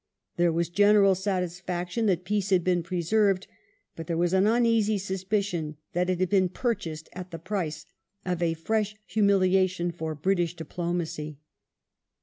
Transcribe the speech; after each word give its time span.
There 0.35 0.51
was 0.51 0.69
general 0.69 1.13
satisfaction 1.13 2.07
that 2.07 2.23
peace 2.25 2.49
had 2.49 2.63
been 2.63 2.81
preserved, 2.81 3.45
but 3.95 4.07
there 4.07 4.17
was 4.17 4.33
an 4.33 4.47
uneasy 4.47 4.97
suspicion 4.97 5.77
that 5.93 6.09
it 6.09 6.19
had 6.19 6.29
been 6.31 6.49
purchased 6.49 7.07
at 7.13 7.29
the 7.29 7.37
price 7.37 7.85
of 8.25 8.41
a 8.41 8.55
fresh 8.55 8.95
humiliation 9.05 9.91
for 9.91 10.15
British 10.15 10.55
diplomacy. 10.55 11.37